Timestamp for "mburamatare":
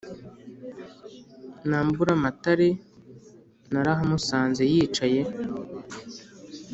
1.87-2.69